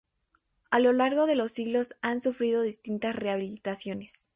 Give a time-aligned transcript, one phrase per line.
[0.71, 4.29] A lo largo de los siglos ha sufrido distintas rehabilitaciones.